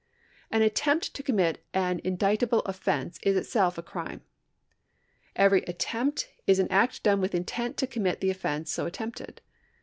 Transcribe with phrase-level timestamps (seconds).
[0.49, 4.21] An attempt to commit an indictable offence is itself a crime.
[5.35, 9.41] Every attempt is an act done with intent to commit the offence so attempted.